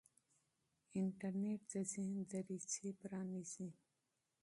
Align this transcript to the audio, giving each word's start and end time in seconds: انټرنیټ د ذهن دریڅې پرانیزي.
انټرنیټ 0.99 1.61
د 1.71 1.73
ذهن 1.91 2.15
دریڅې 2.31 2.87
پرانیزي. 3.01 3.69